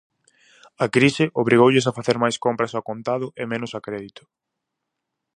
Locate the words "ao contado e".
2.73-3.43